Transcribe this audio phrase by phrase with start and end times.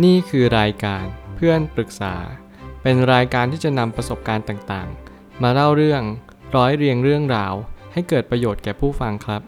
[0.00, 1.04] นี่คือรายการ
[1.36, 2.14] เพื่อนปรึกษา
[2.82, 6.02] เป็นรายการที่จะนำประสบการณ์ต่างๆ มาเล่าเรื่อง
[6.56, 7.54] ร้อยเรียงเรื่องราว
[7.92, 9.42] ให้เกิดประโยชน์แก่ผู้ฟังครับ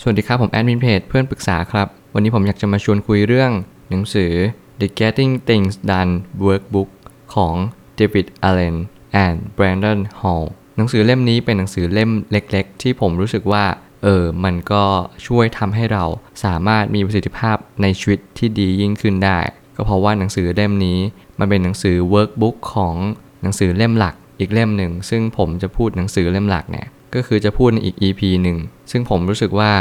[0.00, 3.50] สวัสดีครับ ผมแอดมินเพจเพื่อนปรึกษาครับ วันนี้ผมอยากจะมาชวนคุยเรื่อง
[3.90, 4.32] หนังสือ
[4.80, 6.12] The Getting Things Done
[6.44, 6.90] Workbook
[7.34, 7.54] ของ
[7.98, 8.76] David Allen
[9.24, 10.46] and Brandon Hall
[10.76, 13.64] หนังสือเล่มนี้เป็นหนังสือเล่มเล็ก ๆ ที่ผมรู้สึกว่า
[14.04, 14.84] เออ มันก็
[15.26, 16.04] ช่วยทำให้เรา
[16.44, 19.38] สามารถมีประสิทธิภาพในชีวิตที่ดียิ่งขึ้นได้
[19.76, 20.98] ก็เพราะว่าหนังสือเล่มนี้
[21.38, 22.94] มันเป็นหนังสือ workbook ของ
[23.42, 28.58] หนังสือเล่มหลักอีกเล่มหนึ่ง ซึ่งผมจะพูดหนังสือเล่มหลักเนี่ย ก็คือจะพูดในอีก EP หนึ่ง
[28.90, 29.72] ซึ่งผมรู้สึกว่า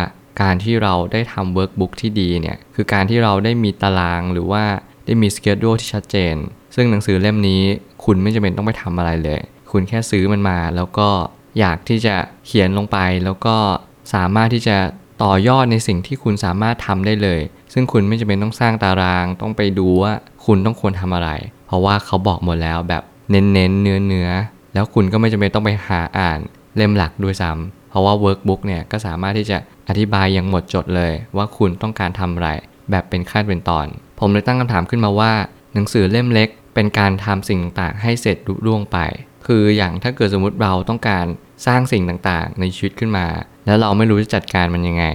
[0.41, 4.63] การที่เราได้ทำ workbook ที่ดีเนี่ย คือการที่เราได้มีตารางหรือว่า
[5.05, 6.35] ได้มี schedule ที่ชัดเจน
[6.75, 7.61] ซึ่งหนังสือเล่มนี้
[8.05, 9.39] คุณไม่จำเป็นต้องไปทำอะไรเลย
[9.71, 11.09] คุณแค่ซื้อมันมาแล้วก็
[11.59, 13.55] อยากที่จะเขียนลงไปแล้วก็
[14.13, 14.77] สามารถที่จะ
[15.23, 17.41] ต่อยอดในสิ่งที่คุณสามารถทำได้เลย
[17.73, 20.13] ซึ่งคุณไม่จำเป็นต้องสร้างตาราง ต้องไปดูว่า
[20.45, 21.29] คุณต้องควรทำอะไร
[21.67, 24.29] เพราะว่าเขาบอกหมดแล้วแบบเน้นๆเนื้อเนื้อ
[24.73, 26.39] แล้วคุณก็ไม่จำเป็นต้องไปหาอ่าน
[26.75, 29.57] เล่มหลักด้วยซ้ำเพราะว่า workbook เนี่ยก็สามารถที่จะ
[29.89, 32.49] อธิบายอย่างหมดจดเลย ว่าคุณต้องการทำอะไร
[32.91, 33.87] แบบเป็นขั้นเป็นตอน
[34.19, 35.31] ผมเลยตั้งคำถามขึ้นมาว่า
[35.73, 38.97] หนังสือเล่มเล็ก เป็นการทำสิ่งต่างๆให้เสร็จรุ่วงไป
[39.45, 41.25] คืออย่างถ้าเกิดสมมติเราต้องการ
[41.65, 43.27] สร้างสิ่งต่างๆ ในชีวิตขึ้นมา
[43.65, 45.05] แล้วเราไม่รู้จะจัดการมันยังไง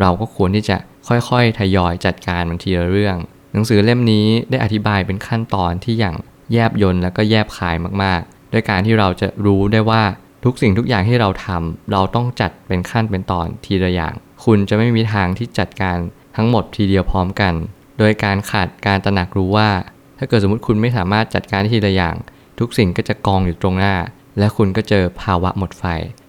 [0.00, 0.76] เราก็ควรที่จะ
[1.08, 3.16] ค่อยๆ ทยอยจัดการมันทีละเรื่อง
[3.52, 6.16] หนังสือเล่มนี้ได้อธิบายเป็นขั้นตอนที่อย่าง
[6.52, 10.02] แยบยลแล้วก็แยบคายมากๆ ด้วยการที่เราจะรู้ได้ว่า
[10.44, 15.96] ทุกสิ่งทุกอย่างที่เราทำเราต้องจัดเป็นขั้นเป็นตอนทีละอย่าง คุณจะไม่มีทางที่จัดการ
[16.36, 17.54] ทั้งหมดทีเดียวพร้อมกัน
[17.98, 19.70] โดยการขาดการตระหนักรู้ว่า
[20.18, 22.16] ถ้าเกิดสมมติคุณไม่สามารถจัดการทีละอย่าง
[22.58, 23.94] ทุกสิ่งก็จะกองอยู่ตรงหน้า
[24.38, 25.84] และคุณก็เจอภาวะหมดไฟ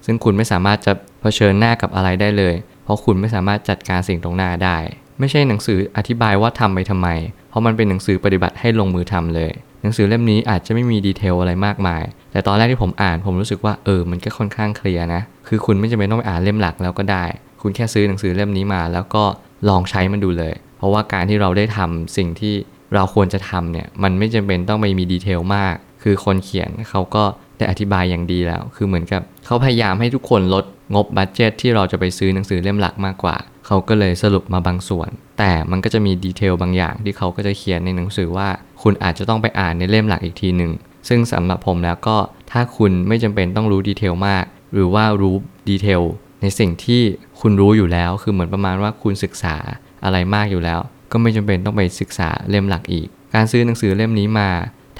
[0.05, 4.77] ซึ่งคุณไม่สามารถจะเผชิญหน้ากับอะไรได้เลย เพราะคุณไม่สามารถจัดการสิ่งตรงหน้าได้
[5.19, 7.07] ไม่ใช่หนังสืออธิบายว่าทำไปทำไม
[7.49, 17.25] เพราะมันเป็นหนังสือปฏิบัติให้ลงมือทำเลย หนังสือเล่มนี้อาจจะไม่มีดีเทลอะไรมากมาย แต่ตอนแรกที่ผมอ่านผมรู้สึกว่าเออมันก็ค่อนข้างเคลียร์นะ คือคุณไม่จำเป็นต้องไปอ่านเล่มหลักแล้วก็ได้
[17.61, 19.23] คุณแค่ซื้อหนังสือเล่มนี้มา แล้วก็
[19.69, 22.53] ลองใช้มันดูเลย เพราะว่าการที่เราได้ทำสิ่งที่
[22.93, 27.23] เราควรจะทำเนี่ยมันไม่จำเป็นต้องไปมี detail มาก คือคนเขียนเขาก็
[27.61, 33.35] ได้อธิบายอย่างดีแล้ว คือเหมือนกับเขาพยายามให้ทุกคนลดงบ budget ที่เราจะไปซื้อหนังสือเล่มหลักมากกว่า
[33.67, 38.49] เขาก็เลยสรุปมาบางส่วน แต่มันก็จะมี detail บางอย่างที่เขาก็จะเขียนในหนังสือว่า
[38.81, 40.71] คุณอาจจะต้องไปอ่านในเล่มหลักอีกทีหนึ่ง
[41.09, 42.17] ซึ่งสำหรับผมแล้วก็
[42.51, 45.35] ถ้าคุณไม่จำเป็นต้องรู้ดีเทลมาก หรือว่ารู้
[45.69, 46.01] ดีเทล
[46.41, 47.01] ในสิ่งที่
[47.41, 49.55] คุณรู้อยู่แล้ว คือเหมือนประมาณว่าคุณศึกษา
[50.03, 50.79] อะไรมากอยู่แล้ว
[51.11, 54.49] ก็ไม่จำเป็นต้องไปศึกษาเล่มหลักอีก การซื้อหนังสือเล่มนี้มา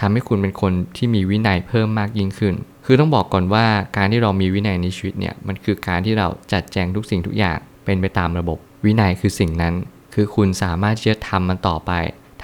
[0.01, 3.65] ทำให้คุณเป็นคนที่มีวินัยเพิ่มมากยิ่งขึ้น คือต้องบอกก่อนว่า
[3.97, 9.73] การที่เรามีวินัยในชีวิตเนี่ยมันคือการที่เราจัดแจงทุกสิ่งทุกอย่างเป็นไปตามระบบ วินัยคือสิ่งนั้น
[10.13, 11.91] คือคุณสามารถที่จะทำมันต่อไป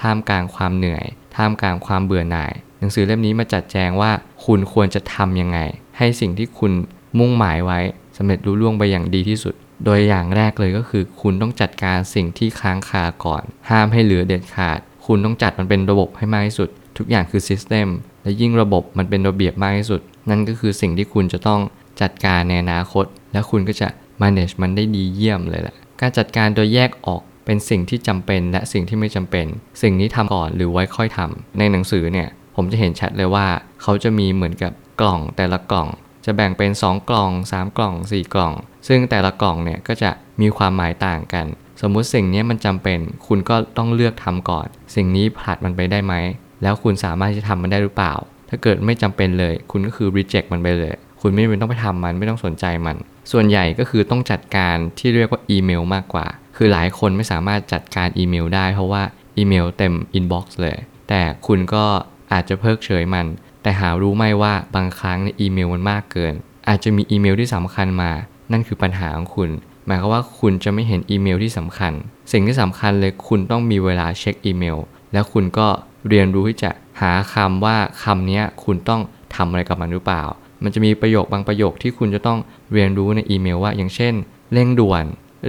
[0.00, 1.04] ท่ามกลางความเหนื่อย
[1.36, 4.10] ท่ามกลางความเบื่อหน่าย หนังสือเล่มนี้มาจัดแจงว่า
[4.44, 5.58] คุณควรจะทำยังไง
[5.98, 6.72] ให้สิ่งที่คุณ
[7.18, 7.80] มุ่งหมายไว้
[8.16, 9.54] สำเร็จรุ่ล่วงไปอย่างดีที่สุด
[9.84, 16.68] โดยอย่างแรกเลยก็คือ คุณต้องจัดการสิ่งที่ค้างคาก่อน ห้ามให้เหลือเด็ดขาด คุณต้องจัดมันเป็นระบบให้มากที่สุด
[16.98, 17.88] ทุกอย่างคือซิสเต็ม
[18.22, 20.00] และยิ่งระบบมันเป็นระเบียบมากที่สุด
[20.30, 21.60] นั่นก็คือสิ่งที่คุณจะต้อง
[22.00, 23.88] จัดการในอนาคต และคุณก็จะ
[24.22, 29.46] manage มันได้ดีเยี่ยมเลยแหละการจัดการโดยแยกออกเป็นสิ่งที่จำเป็นและสิ่งที่ไม่จำเป็น
[29.82, 33.46] สิ่งนี้ทำก่อนหรือไว้ค่อยทำในหนังสือเนี่ยผมจะเห็นชัดเลยว่า
[33.82, 35.88] เขาจะมีเหมือนกับกล่องแต่ละกล่อง
[36.24, 38.52] จะแบ่งเป็น 2 กล่อง 3 กล่อง 4 กล่อง
[38.88, 40.10] ซึ่งแต่ละกล่องเนี่ยก็จะ
[40.40, 41.46] มีความหมายต่างกัน
[41.82, 46.14] สมมุติสิ่งนี้มันจำเป็น คุณก็ต้องเลือกทำก่อน สิ่งนี้ผลัดมันไปได้ไหม
[46.62, 48.14] แล้วคุณสามารถจะทำมันได้หรือเปล่า
[48.48, 52.96] ถ้าเกิดไม่จำเป็นเลย คุณก็คือ reject มันไปเลย คุณไม่จำเป็นต้องไปทำมันไม่ต้องสนใจมัน
[53.32, 56.26] ส่วนใหญ่ก็คือต้องจัดการที่เรียกว่าอีเมลมากกว่า
[56.56, 59.02] คือหลายคนไม่สามารถจัดการอีเมลได้ เพราะว่า
[59.36, 60.76] อีเมลเต็ม inbox เลย
[61.08, 61.84] แต่คุณก็
[62.32, 63.26] อาจจะเพิกเฉยมัน
[63.62, 66.34] แต่หารู้ไหมว่าบางครั้งในอีเมลมันมากเกิน
[66.68, 68.10] อาจจะมีอีเมลที่สำคัญมา
[68.52, 69.50] นั่นคือปัญหาของคุณ
[69.86, 71.92] หมายความว่าคุณจะไม่เห็นอีเมลที่สำคัญ
[72.32, 74.78] สิ่งที่สำคัญเลยคุณต้องมีเวลาเช็คอีเมล
[75.12, 75.68] แล้วคุณก็
[76.08, 79.00] เรียนรู้ที่จะหาคำว่าคำนี้คุณต้อง
[79.34, 80.22] ทำอะไรกับมันหรือเปล่า
[80.62, 82.38] มันจะมีประโยคบางประโยคที่คุณจะต้อง
[82.72, 84.14] เรียนรู้ในอีเมลว่าอย่างเช่น
[84.52, 85.04] เร่งด่วน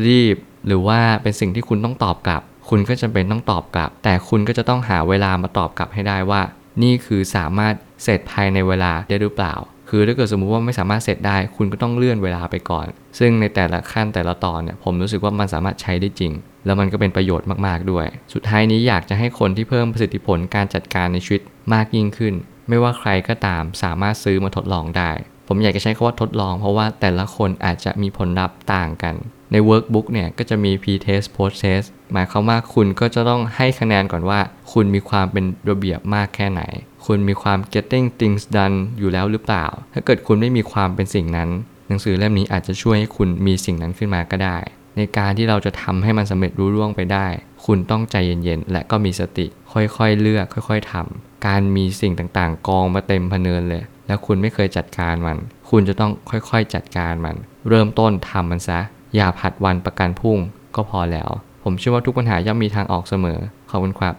[0.07, 0.35] รีบ
[0.67, 6.41] หรือว่าเป็นสิ่งที่คุณต้องตอบกลับ คุณก็จำเป็นต้องตอบกลับ แต่คุณก็จะต้องหาเวลามาตอบกลับให้ได้ว่า
[6.83, 7.73] นี่คือสามารถ
[8.03, 9.53] เสร็จภายในเวลาได้หรือเปล่า
[9.89, 12.87] คือถ้าเกิดสมมุติว่าไม่สามารถเสร็จได้ คุณก็ต้องเลื่อนเวลาไปก่อน
[13.19, 16.31] ซึ่งในแต่ละขั้นแต่ละตอนเนี่ยผมรู้สึกว่ามันสามารถใช้ได้จริง
[16.65, 21.41] แล้วมันก็เป็นประโยชน์มากๆด้วย สุดท้ายนี้อยากจะให้คนที่เพิ่มประสิทธิผลการจัดการในชีวิต
[21.73, 22.33] มากยิ่งขึ้น
[22.69, 25.11] ไม่ว่าใครก็ตามสามารถซื้อมาทดลองได้
[25.51, 29.15] ผมอยากจะใช้คำว่าทดลอง เพราะว่าแต่ละคนอาจจะมีผลลัพธ์ต่างกัน
[29.51, 34.39] ใน workbook เนี่ยก็จะมี pre-test post-test หมายความว่าคุณก็จะต้องให้คะแนนก่อนว่า
[34.73, 36.61] คุณมีความเป็นระเบียบมากแค่ไหน
[37.05, 41.49] คุณมีความ getting things done อยู่แล้วหรือเปล่า ถ้าเกิดคุณไม่มีความเป็นสิ่งนั้น
[41.87, 44.57] หนังสือเล่มนี้อาจจะช่วยให้คุณมีสิ่งนั้นขึ้นมาก็ได้
[44.97, 47.27] ในการที่เราจะทำให้มันสำเร็จรุ่ร่วงไปได้
[47.65, 55.37] คุณต้องใจเย็นๆและก็มีสติ ค่อยๆเลือก ค่อย ๆทำการมีสิ่งต่างๆ กองมาเต็มพเนินเลย แล้วคุณไม่เคยจัดการมัน
[55.69, 57.35] คุณจะต้องค่อยๆจัดการมัน
[57.69, 58.79] เริ่มต้นทำมันซะ
[59.15, 60.37] อย่าผัดวันประกันพรุ่ง
[60.75, 61.29] ก็พอแล้ว
[61.63, 63.39] ผมเชื่อว่าทุกปัญหาย่อมมีทางออกเสมอ
[63.69, 64.15] ขอบคุณครับ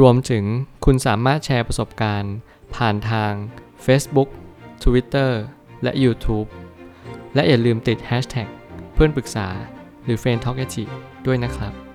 [0.00, 0.44] รวมถึง
[0.84, 2.34] คุณสามารถแชร์ประสบการณ์
[2.74, 3.32] ผ่านทาง
[3.86, 4.28] Facebook
[4.84, 5.30] Twitter
[5.82, 6.48] และ YouTube
[7.34, 8.48] และอย่าลืมติด Hashtag
[8.94, 9.48] เพื่อนปรึกษา
[10.04, 10.56] หรือ f r ร e n d Talk
[11.26, 11.85] ด้วยนะครับ